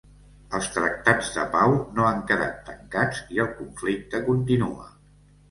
[0.59, 4.91] Els tractats de pau no han quedat tancats i el conflicte continua.